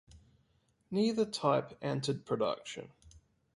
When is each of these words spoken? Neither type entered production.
Neither 0.89 1.25
type 1.27 1.77
entered 1.79 2.25
production. 2.25 2.89